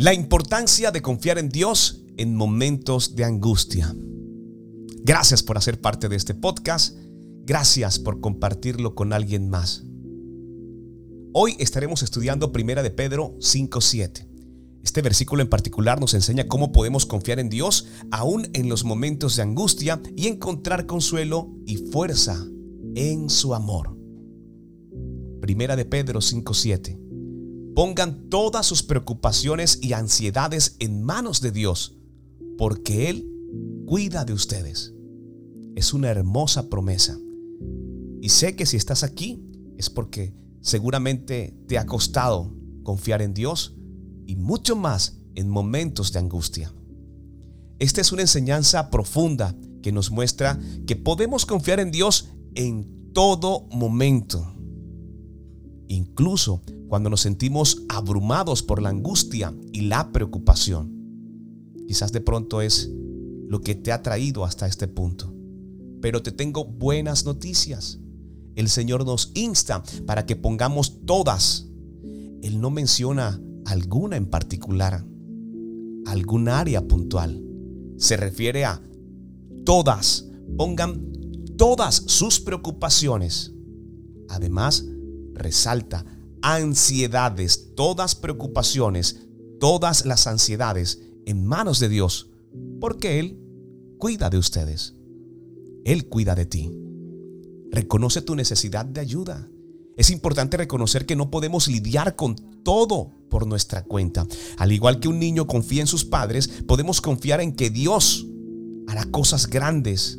[0.00, 3.94] La importancia de confiar en Dios en momentos de angustia.
[5.04, 6.96] Gracias por hacer parte de este podcast.
[7.44, 9.84] Gracias por compartirlo con alguien más.
[11.34, 14.26] Hoy estaremos estudiando Primera de Pedro 5:7.
[14.82, 19.36] Este versículo en particular nos enseña cómo podemos confiar en Dios aún en los momentos
[19.36, 22.42] de angustia y encontrar consuelo y fuerza
[22.94, 23.94] en su amor.
[25.42, 27.09] Primera de Pedro 5:7.
[27.74, 31.96] Pongan todas sus preocupaciones y ansiedades en manos de Dios,
[32.58, 33.26] porque Él
[33.86, 34.92] cuida de ustedes.
[35.76, 37.18] Es una hermosa promesa.
[38.20, 39.42] Y sé que si estás aquí
[39.78, 43.76] es porque seguramente te ha costado confiar en Dios
[44.26, 46.72] y mucho más en momentos de angustia.
[47.78, 53.66] Esta es una enseñanza profunda que nos muestra que podemos confiar en Dios en todo
[53.72, 54.59] momento.
[55.90, 60.94] Incluso cuando nos sentimos abrumados por la angustia y la preocupación.
[61.88, 62.88] Quizás de pronto es
[63.48, 65.34] lo que te ha traído hasta este punto.
[66.00, 67.98] Pero te tengo buenas noticias.
[68.54, 71.66] El Señor nos insta para que pongamos todas.
[72.40, 75.04] Él no menciona alguna en particular,
[76.06, 77.44] algún área puntual.
[77.96, 78.80] Se refiere a
[79.64, 80.28] todas.
[80.56, 81.10] Pongan
[81.56, 83.52] todas sus preocupaciones.
[84.28, 84.84] Además,
[85.40, 86.04] resalta
[86.42, 89.26] ansiedades, todas preocupaciones,
[89.58, 92.30] todas las ansiedades en manos de Dios,
[92.80, 93.38] porque Él
[93.98, 94.94] cuida de ustedes.
[95.84, 96.70] Él cuida de ti.
[97.70, 99.48] Reconoce tu necesidad de ayuda.
[99.96, 104.26] Es importante reconocer que no podemos lidiar con todo por nuestra cuenta.
[104.56, 108.26] Al igual que un niño confía en sus padres, podemos confiar en que Dios
[108.88, 110.18] hará cosas grandes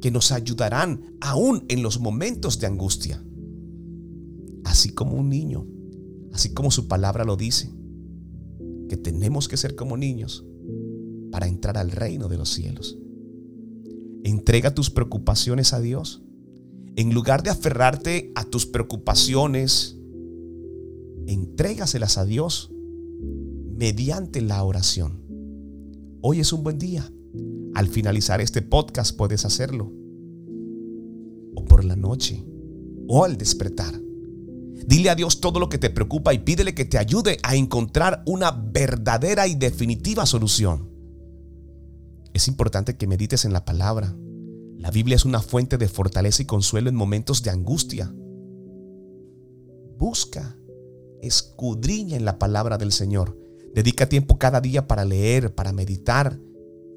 [0.00, 3.24] que nos ayudarán aún en los momentos de angustia.
[4.64, 5.66] Así como un niño,
[6.32, 7.70] así como su palabra lo dice,
[8.88, 10.44] que tenemos que ser como niños
[11.30, 12.98] para entrar al reino de los cielos.
[14.24, 16.22] Entrega tus preocupaciones a Dios.
[16.96, 19.98] En lugar de aferrarte a tus preocupaciones,
[21.26, 22.70] entrégaselas a Dios
[23.76, 25.22] mediante la oración.
[26.20, 27.10] Hoy es un buen día
[27.74, 29.92] al finalizar este podcast puedes hacerlo.
[31.56, 32.44] O por la noche.
[33.08, 34.00] O al despertar.
[34.86, 38.22] Dile a Dios todo lo que te preocupa y pídele que te ayude a encontrar
[38.26, 40.90] una verdadera y definitiva solución.
[42.32, 44.16] Es importante que medites en la palabra.
[44.76, 48.12] La Biblia es una fuente de fortaleza y consuelo en momentos de angustia.
[49.96, 50.56] Busca,
[51.22, 53.38] escudriña en la palabra del Señor.
[53.74, 56.38] Dedica tiempo cada día para leer, para meditar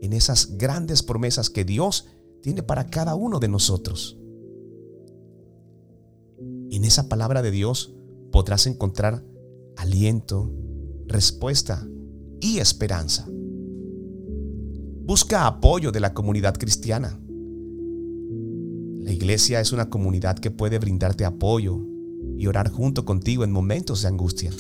[0.02, 2.08] en esas grandes promesas que Dios
[2.42, 4.18] tiene para cada uno de nosotros.
[6.88, 7.94] Esa palabra de Dios
[8.32, 9.22] podrás encontrar
[9.76, 10.50] aliento,
[11.06, 11.86] respuesta
[12.40, 13.28] y esperanza.
[15.04, 17.20] Busca apoyo de la comunidad cristiana.
[19.02, 21.82] La iglesia es una comunidad que puede brindarte apoyo
[22.38, 24.52] y orar junto contigo en momentos de angustia.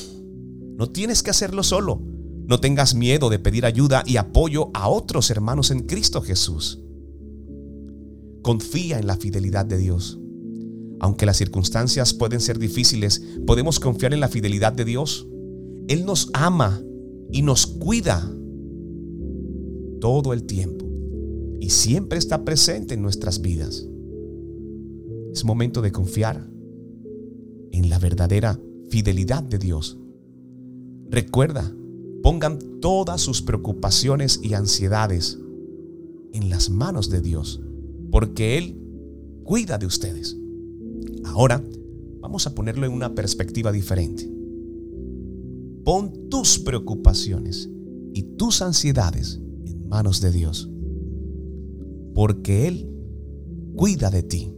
[0.75, 2.01] No tienes que hacerlo solo.
[2.45, 6.83] No tengas miedo de pedir ayuda y apoyo a otros hermanos en Cristo Jesús.
[8.41, 10.19] Confía en la fidelidad de Dios.
[10.99, 15.27] Aunque las circunstancias pueden ser difíciles, podemos confiar en la fidelidad de Dios.
[15.87, 16.81] Él nos ama
[17.31, 18.29] y nos cuida
[19.99, 20.85] todo el tiempo
[21.59, 23.87] y siempre está presente en nuestras vidas.
[25.31, 26.49] Es momento de confiar
[27.71, 28.59] en la verdadera
[28.89, 29.97] fidelidad de Dios.
[31.09, 31.73] Recuerda
[32.27, 35.39] Pongan todas sus preocupaciones y ansiedades
[36.33, 37.61] en las manos de Dios,
[38.11, 38.77] porque Él
[39.45, 40.35] cuida de ustedes.
[41.23, 41.63] Ahora
[42.19, 44.29] vamos a ponerlo en una perspectiva diferente.
[45.83, 47.69] Pon tus preocupaciones
[48.13, 50.69] y tus ansiedades en manos de Dios,
[52.13, 52.89] porque Él
[53.75, 54.53] cuida de ti,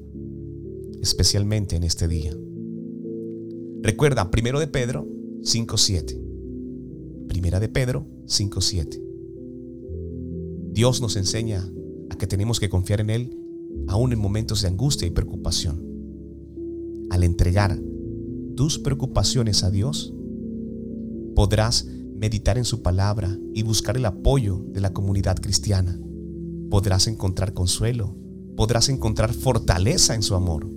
[1.02, 2.36] especialmente en este día.
[3.82, 5.08] Recuerda, primero de Pedro
[5.42, 7.28] 5.7.
[7.28, 9.02] Primera de Pedro 5.7.
[10.72, 11.70] Dios nos enseña
[12.10, 13.38] a que tenemos que confiar en Él
[13.88, 15.89] aún en momentos de angustia y preocupación.
[17.10, 17.80] Al entregar
[18.56, 20.14] tus preocupaciones a Dios,
[21.36, 26.00] podrás meditar en su palabra y buscar el apoyo de la comunidad cristiana.
[26.70, 28.16] Podrás encontrar consuelo,
[28.56, 30.70] podrás encontrar fortaleza en su amor.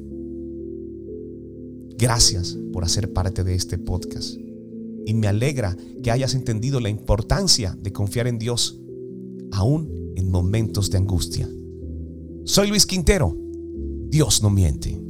[1.99, 4.37] Gracias por hacer parte de este podcast
[5.05, 8.81] y me alegra que hayas entendido la importancia de confiar en Dios,
[9.50, 11.49] aún en momentos de angustia.
[12.44, 13.37] Soy Luis Quintero.
[14.08, 15.00] Dios no miente.